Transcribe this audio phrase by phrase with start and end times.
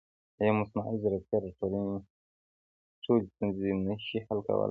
[0.39, 1.95] ایا مصنوعي ځیرکتیا د ټولنې
[3.03, 4.59] ټولې ستونزې نه شي حل کولی؟